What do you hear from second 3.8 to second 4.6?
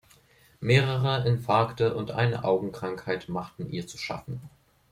zu schaffen.